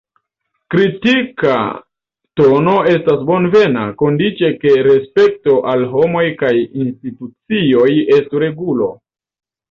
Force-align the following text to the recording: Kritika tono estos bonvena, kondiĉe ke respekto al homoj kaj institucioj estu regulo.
Kritika 0.73 1.55
tono 2.39 2.71
estos 2.93 3.19
bonvena, 3.27 3.83
kondiĉe 3.99 4.49
ke 4.63 4.71
respekto 4.87 5.53
al 5.73 5.85
homoj 5.91 6.23
kaj 6.39 6.51
institucioj 6.85 7.85
estu 8.17 8.43
regulo. 8.45 8.89